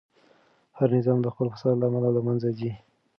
[0.77, 2.71] هر نظام د خپل فساد له امله له منځه ځي.